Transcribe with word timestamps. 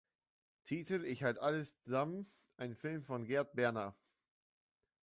Titel: 0.63 1.05
Ich 1.05 1.23
halt´ 1.23 1.37
alles 1.37 1.79
z´am; 1.85 2.25
ein 2.57 2.73
Film 2.73 3.03
von 3.03 3.23
Gerd 3.23 3.53
Berner 3.53 3.95